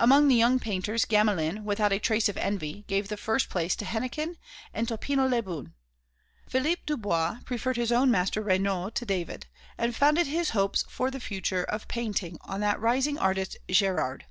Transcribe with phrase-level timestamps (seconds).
[0.00, 3.84] Among the young painters, Gamelin, without a trace of envy, gave the first place to
[3.84, 4.36] Hennequin
[4.74, 5.74] and Topino Lebrun.
[6.48, 9.46] Philippe Dubois preferred his own master Regnault to David,
[9.78, 14.22] and founded his hopes for the future of painting on that rising artist Gérard.